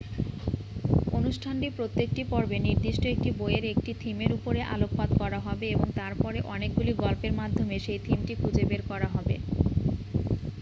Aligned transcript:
অনুষ্ঠানটির 1.11 1.75
প্রত্যেকটি 1.77 2.21
পর্বে 2.29 2.57
নির্দিষ্ট 2.59 3.03
একটি 3.07 3.29
বইয়ের 3.39 3.65
একটি 3.67 3.91
থিমের 4.01 4.31
উপরে 4.37 4.59
আলোকপাত 4.73 5.09
করা 5.21 5.39
হবে 5.39 5.65
এবং 5.69 5.87
তারপরে 5.95 6.39
অনেকগুলি 6.55 6.91
গল্পের 7.03 7.33
মাধ্যমে 7.33 7.75
সেই 7.79 7.99
থিমটি 8.05 8.33
খুঁজে 8.41 8.63
বের 8.69 8.81
করা 8.87 9.07
হবে 9.15 9.35